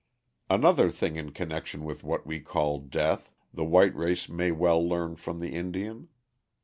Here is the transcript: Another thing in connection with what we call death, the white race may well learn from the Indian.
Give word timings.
Another 0.49 0.89
thing 0.89 1.15
in 1.15 1.31
connection 1.31 1.83
with 1.85 2.03
what 2.03 2.25
we 2.25 2.39
call 2.39 2.79
death, 2.79 3.29
the 3.53 3.63
white 3.63 3.95
race 3.95 4.27
may 4.27 4.49
well 4.49 4.83
learn 4.83 5.15
from 5.15 5.37
the 5.39 5.53
Indian. 5.53 6.07